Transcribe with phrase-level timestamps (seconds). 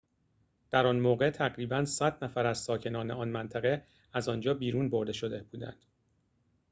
[0.71, 5.43] در آن موقع تقریباً ۱۰۰ نفر از ساکنان آن منطقه از آنجا بیرون برده شده
[5.43, 5.85] بودند